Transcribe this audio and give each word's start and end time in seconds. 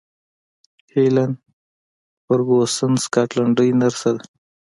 هیلن 0.93 1.31
فرګوسن 2.25 2.91
سکاټلنډۍ 3.03 3.69
نرسه 3.81 4.09
ده. 4.15 4.23